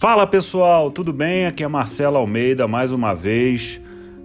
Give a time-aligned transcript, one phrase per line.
[0.00, 1.44] Fala pessoal, tudo bem?
[1.44, 3.80] Aqui é Marcelo Almeida mais uma vez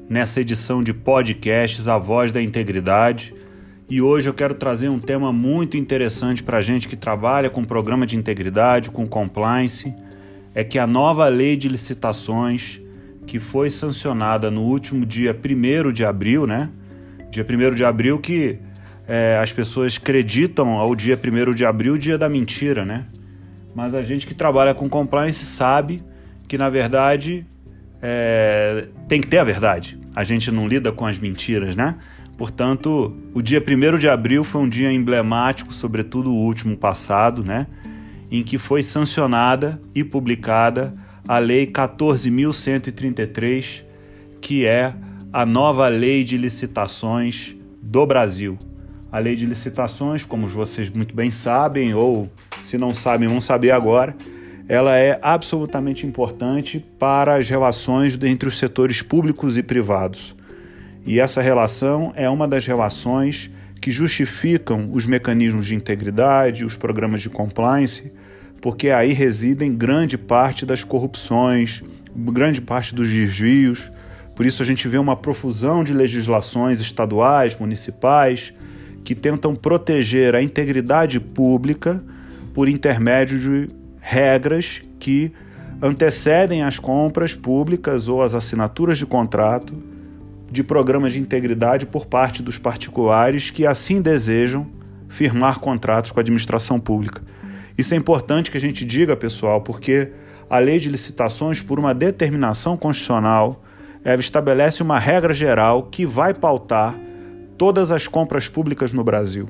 [0.07, 3.33] nessa edição de podcasts A Voz da Integridade.
[3.89, 7.65] E hoje eu quero trazer um tema muito interessante para a gente que trabalha com
[7.65, 9.91] programa de integridade, com compliance,
[10.53, 12.79] é que a nova lei de licitações,
[13.25, 16.69] que foi sancionada no último dia 1 de abril, né?
[17.31, 18.59] Dia 1 de abril que
[19.07, 23.07] é, as pessoas acreditam ao dia 1 de abril, dia da mentira, né?
[23.75, 26.01] Mas a gente que trabalha com compliance sabe
[26.47, 27.45] que, na verdade,
[28.01, 29.99] é, tem que ter a verdade.
[30.15, 31.95] A gente não lida com as mentiras, né?
[32.37, 37.67] Portanto, o dia 1 de abril foi um dia emblemático, sobretudo o último passado, né?
[38.29, 40.93] Em que foi sancionada e publicada
[41.27, 43.83] a Lei 14.133,
[44.41, 44.93] que é
[45.31, 48.57] a nova lei de licitações do Brasil.
[49.13, 52.27] A lei de licitações, como vocês muito bem sabem, ou
[52.63, 54.15] se não sabem, vão saber agora,
[54.67, 60.35] ela é absolutamente importante para as relações entre os setores públicos e privados.
[61.05, 67.21] E essa relação é uma das relações que justificam os mecanismos de integridade, os programas
[67.21, 68.11] de compliance,
[68.59, 71.83] porque aí residem grande parte das corrupções,
[72.15, 73.91] grande parte dos desvios.
[74.35, 78.51] Por isso a gente vê uma profusão de legislações estaduais, municipais,
[79.03, 82.03] que tentam proteger a integridade pública
[82.53, 83.67] por intermédio de
[83.99, 85.31] regras que
[85.81, 89.73] antecedem as compras públicas ou as assinaturas de contrato
[90.49, 94.67] de programas de integridade por parte dos particulares que assim desejam
[95.09, 97.21] firmar contratos com a administração pública.
[97.77, 100.11] Isso é importante que a gente diga, pessoal, porque
[100.49, 103.63] a lei de licitações, por uma determinação constitucional,
[104.19, 106.95] estabelece uma regra geral que vai pautar
[107.57, 109.47] todas as compras públicas no Brasil,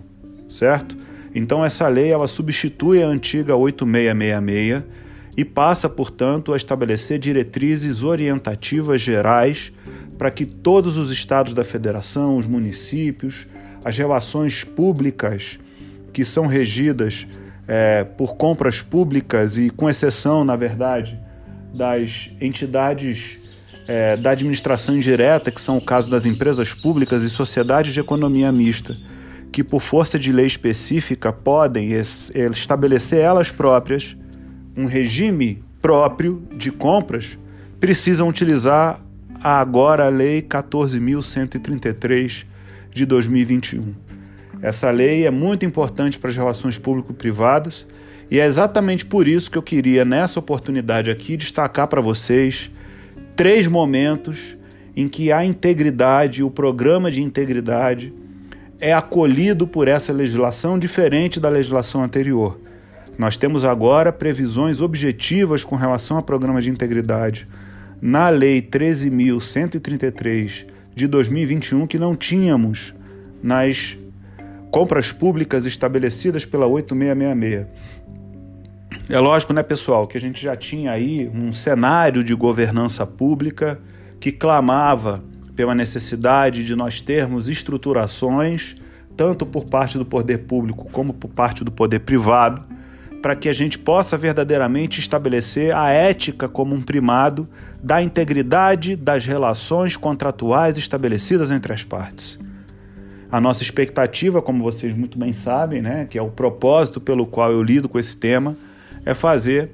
[0.49, 0.95] certo?
[1.33, 4.83] Então essa lei ela substitui a antiga 8666
[5.35, 9.73] e passa, portanto, a estabelecer diretrizes orientativas gerais
[10.17, 13.47] para que todos os estados da federação, os municípios,
[13.83, 15.59] as relações públicas
[16.11, 17.27] que são regidas
[17.67, 21.19] é, por compras públicas e com exceção, na verdade,
[21.73, 23.39] das entidades
[23.87, 28.51] é, da administração indireta, que são o caso das empresas públicas e sociedades de economia
[28.51, 28.97] mista,
[29.51, 34.15] que por força de lei específica podem estabelecer elas próprias
[34.75, 37.37] um regime próprio de compras,
[37.79, 38.99] precisam utilizar
[39.41, 42.45] a agora a Lei 14.133
[42.91, 43.93] de 2021.
[44.61, 47.85] Essa lei é muito importante para as relações público-privadas
[48.31, 52.71] e é exatamente por isso que eu queria, nessa oportunidade aqui, destacar para vocês
[53.35, 54.57] três momentos
[54.95, 58.13] em que a integridade, o programa de integridade,
[58.79, 62.59] é acolhido por essa legislação diferente da legislação anterior.
[63.17, 67.47] Nós temos agora previsões objetivas com relação ao programa de integridade
[68.01, 70.65] na Lei 13.133
[70.95, 72.93] de 2021 que não tínhamos
[73.41, 73.97] nas
[74.69, 77.65] compras públicas estabelecidas pela 8666.
[79.09, 83.79] É lógico, né, pessoal, que a gente já tinha aí um cenário de governança pública
[84.19, 85.23] que clamava
[85.55, 88.75] pela necessidade de nós termos estruturações,
[89.15, 92.63] tanto por parte do poder público como por parte do poder privado,
[93.21, 97.47] para que a gente possa verdadeiramente estabelecer a ética como um primado
[97.81, 102.37] da integridade das relações contratuais estabelecidas entre as partes.
[103.31, 107.51] A nossa expectativa, como vocês muito bem sabem, né, que é o propósito pelo qual
[107.51, 108.57] eu lido com esse tema,
[109.05, 109.71] é fazer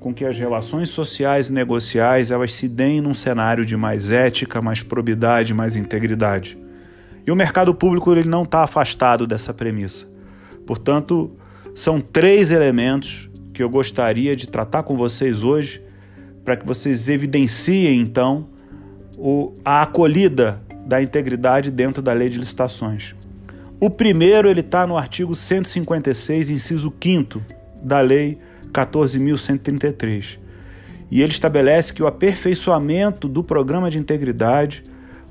[0.00, 4.60] com que as relações sociais e negociais elas se deem num cenário de mais ética,
[4.60, 6.58] mais probidade, mais integridade.
[7.26, 10.06] E o mercado público ele não está afastado dessa premissa.
[10.66, 11.32] Portanto,
[11.74, 15.82] são três elementos que eu gostaria de tratar com vocês hoje
[16.44, 18.46] para que vocês evidenciem então
[19.16, 23.14] o, a acolhida da integridade dentro da lei de licitações.
[23.80, 27.40] O primeiro ele está no artigo 156, inciso 5
[27.82, 28.38] da lei
[28.74, 30.38] 14.133.
[31.10, 34.82] E ele estabelece que o aperfeiçoamento do programa de integridade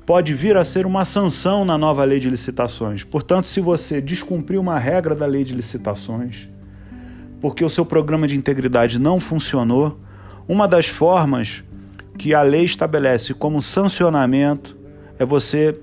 [0.06, 3.04] pode vir a ser uma sanção na nova lei de licitações.
[3.04, 6.48] Portanto, se você descumprir uma regra da lei de licitações,
[7.40, 10.00] porque o seu programa de integridade não funcionou,
[10.48, 11.62] uma das formas
[12.18, 14.76] que a lei estabelece como sancionamento
[15.18, 15.78] é você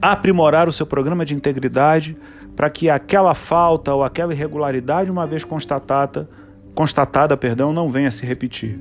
[0.00, 2.16] aprimorar o seu programa de integridade
[2.54, 6.28] para que aquela falta ou aquela irregularidade, uma vez constatada,
[6.76, 8.78] constatada, perdão, não venha se repetir.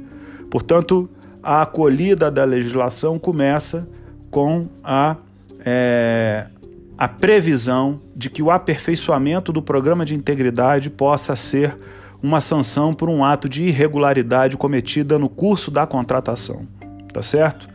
[0.51, 1.09] Portanto,
[1.42, 3.88] a acolhida da legislação começa
[4.30, 5.15] com a,
[5.65, 6.45] é,
[6.97, 11.75] a previsão de que o aperfeiçoamento do programa de integridade possa ser
[12.21, 16.68] uma sanção por um ato de irregularidade cometida no curso da contratação.
[17.13, 17.69] Tá certo?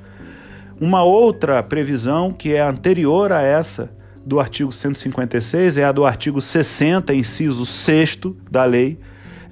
[0.79, 3.91] Uma outra previsão que é anterior a essa
[4.25, 8.19] do artigo 156 é a do artigo 60, inciso 6
[8.51, 8.99] da lei.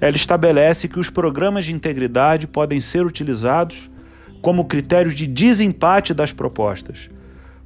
[0.01, 3.89] Ela estabelece que os programas de integridade podem ser utilizados
[4.41, 7.09] como critério de desempate das propostas.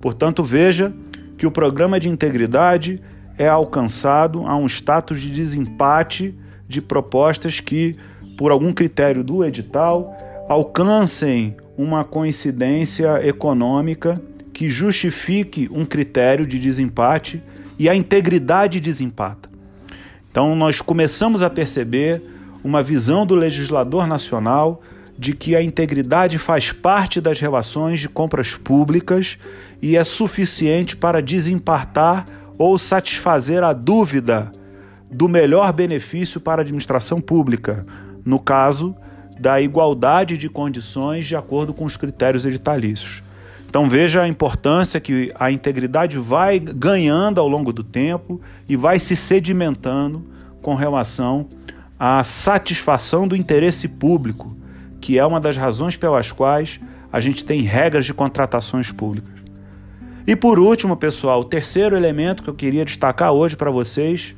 [0.01, 0.93] Portanto, veja
[1.37, 3.01] que o programa de integridade
[3.37, 6.35] é alcançado a um status de desempate
[6.67, 7.95] de propostas que,
[8.37, 10.15] por algum critério do edital,
[10.49, 14.19] alcancem uma coincidência econômica
[14.51, 17.41] que justifique um critério de desempate
[17.77, 19.52] e a integridade desempata.
[20.33, 22.19] Então, nós começamos a perceber
[22.63, 24.81] uma visão do legislador nacional
[25.15, 29.37] de que a integridade faz parte das relações de compras públicas
[29.79, 32.25] e é suficiente para desempatar
[32.57, 34.51] ou satisfazer a dúvida
[35.11, 37.85] do melhor benefício para a administração pública,
[38.25, 38.95] no caso
[39.39, 43.22] da igualdade de condições de acordo com os critérios editalícios.
[43.73, 48.39] Então veja a importância que a integridade vai ganhando ao longo do tempo
[48.69, 50.23] e vai se sedimentando
[50.61, 51.47] com relação
[51.97, 54.55] à satisfação do interesse público,
[55.01, 56.79] que é uma das razões pelas quais
[57.11, 59.33] a gente tem regras de contratações públicas.
[60.27, 64.35] E por último, pessoal, o terceiro elemento que eu queria destacar hoje para vocês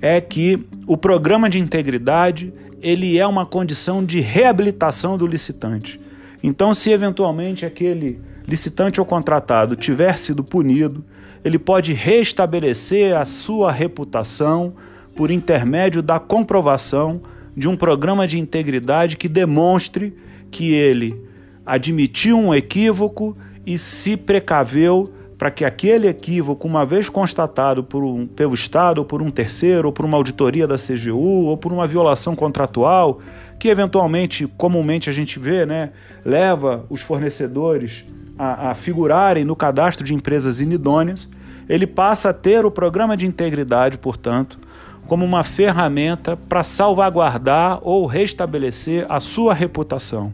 [0.00, 6.00] é que o programa de integridade ele é uma condição de reabilitação do licitante.
[6.40, 11.04] Então, se eventualmente aquele licitante ou contratado tiver sido punido,
[11.44, 14.74] ele pode restabelecer a sua reputação
[15.14, 17.20] por intermédio da comprovação
[17.54, 20.16] de um programa de integridade que demonstre
[20.50, 21.22] que ele
[21.66, 23.36] admitiu um equívoco
[23.66, 29.04] e se precaveu para que aquele equívoco, uma vez constatado por um, pelo Estado, ou
[29.04, 33.20] por um terceiro, ou por uma auditoria da CGU, ou por uma violação contratual,
[33.58, 35.90] que eventualmente, comumente a gente vê, né,
[36.24, 38.04] leva os fornecedores
[38.38, 41.28] a, a figurarem no cadastro de empresas inidôneas,
[41.68, 44.58] ele passa a ter o programa de integridade, portanto,
[45.06, 50.32] como uma ferramenta para salvaguardar ou restabelecer a sua reputação.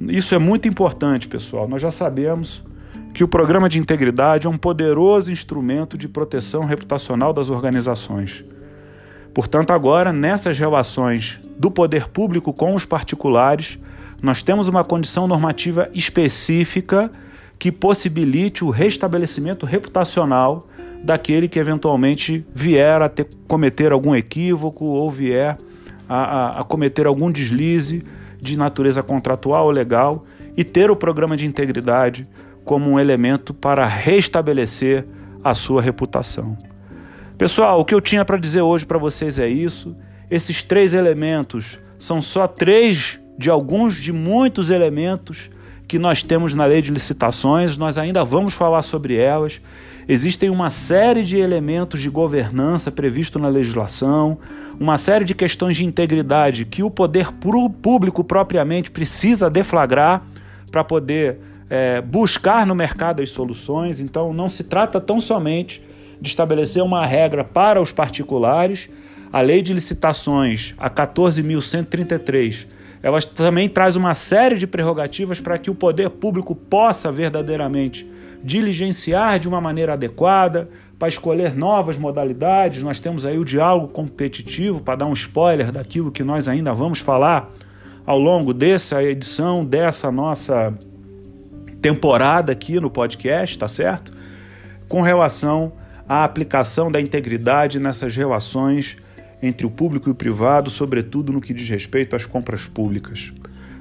[0.00, 1.68] Isso é muito importante, pessoal.
[1.68, 2.62] Nós já sabemos
[3.12, 8.44] que o programa de integridade é um poderoso instrumento de proteção reputacional das organizações.
[9.34, 13.78] Portanto, agora, nessas relações do poder público com os particulares,
[14.22, 17.10] nós temos uma condição normativa específica
[17.60, 20.66] que possibilite o restabelecimento reputacional
[21.04, 25.58] daquele que eventualmente vier a ter, cometer algum equívoco ou vier
[26.08, 28.02] a, a, a cometer algum deslize
[28.40, 30.24] de natureza contratual ou legal
[30.56, 32.26] e ter o programa de integridade
[32.64, 35.04] como um elemento para restabelecer
[35.44, 36.56] a sua reputação.
[37.36, 39.94] Pessoal, o que eu tinha para dizer hoje para vocês é isso.
[40.30, 45.50] Esses três elementos são só três de alguns de muitos elementos
[45.90, 49.60] que nós temos na lei de licitações, nós ainda vamos falar sobre elas.
[50.08, 54.38] Existem uma série de elementos de governança previsto na legislação,
[54.78, 60.22] uma série de questões de integridade que o poder público propriamente precisa deflagrar
[60.70, 61.38] para poder
[61.68, 63.98] é, buscar no mercado as soluções.
[63.98, 65.82] Então, não se trata tão somente
[66.20, 68.88] de estabelecer uma regra para os particulares.
[69.32, 75.70] A lei de licitações, a 14.133, ela também traz uma série de prerrogativas para que
[75.70, 78.08] o poder público possa verdadeiramente
[78.42, 80.68] diligenciar de uma maneira adequada,
[81.00, 82.82] para escolher novas modalidades.
[82.82, 87.00] Nós temos aí o diálogo competitivo, para dar um spoiler daquilo que nós ainda vamos
[87.00, 87.50] falar
[88.04, 90.74] ao longo dessa edição, dessa nossa
[91.80, 94.12] temporada aqui no podcast, tá certo?
[94.90, 95.72] Com relação
[96.06, 98.98] à aplicação da integridade nessas relações
[99.42, 103.32] entre o público e o privado, sobretudo no que diz respeito às compras públicas.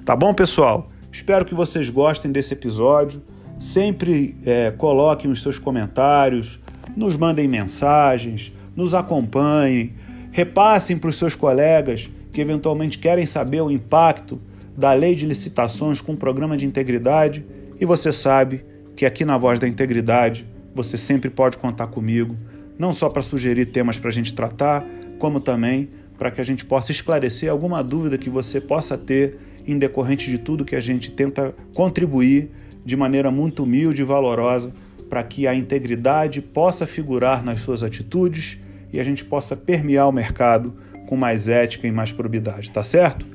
[0.05, 0.89] Tá bom, pessoal?
[1.11, 3.21] Espero que vocês gostem desse episódio.
[3.59, 6.59] Sempre é, coloquem os seus comentários,
[6.95, 9.93] nos mandem mensagens, nos acompanhem,
[10.31, 14.39] repassem para os seus colegas que eventualmente querem saber o impacto
[14.77, 17.45] da lei de licitações com o programa de integridade
[17.79, 18.63] e você sabe
[18.95, 22.35] que aqui na Voz da Integridade você sempre pode contar comigo,
[22.77, 24.85] não só para sugerir temas para a gente tratar,
[25.19, 29.77] como também para que a gente possa esclarecer alguma dúvida que você possa ter em
[29.77, 32.49] decorrente de tudo que a gente tenta contribuir
[32.83, 34.73] de maneira muito humilde e valorosa
[35.09, 38.57] para que a integridade possa figurar nas suas atitudes
[38.91, 40.73] e a gente possa permear o mercado
[41.07, 43.25] com mais ética e mais probidade, tá certo?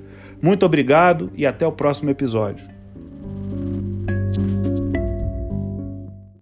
[0.40, 2.73] Muito obrigado e até o próximo episódio.